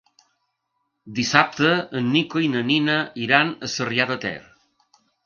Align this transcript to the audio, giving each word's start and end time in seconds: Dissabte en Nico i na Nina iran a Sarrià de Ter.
Dissabte 1.19 1.69
en 1.99 2.07
Nico 2.15 2.41
i 2.45 2.49
na 2.53 2.63
Nina 2.71 2.97
iran 3.27 3.53
a 3.69 3.71
Sarrià 3.75 4.09
de 4.15 4.17
Ter. 4.25 4.35